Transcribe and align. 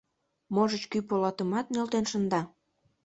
Можыч, 0.55 0.83
кӱ 0.91 0.97
полатымат 1.09 1.65
нӧлтен 1.73 2.05
шында. 2.11 2.41